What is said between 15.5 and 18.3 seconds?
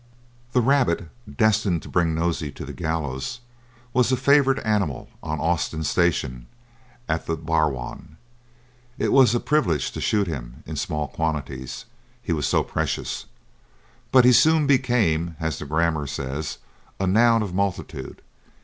the grammar says, a noun of multitude.